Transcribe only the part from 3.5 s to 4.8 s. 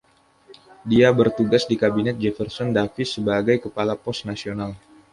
Kepala Pos Nasional.